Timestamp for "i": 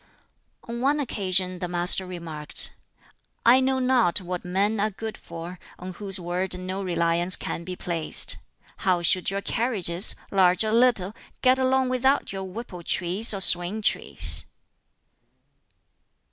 3.45-3.59